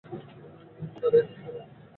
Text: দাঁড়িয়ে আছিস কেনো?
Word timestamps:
দাঁড়িয়ে 0.93 1.21
আছিস 1.23 1.37
কেনো? 1.43 1.61